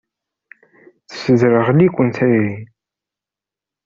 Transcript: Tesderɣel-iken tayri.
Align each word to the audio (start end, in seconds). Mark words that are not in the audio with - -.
Tesderɣel-iken 1.09 2.07
tayri. 2.15 2.55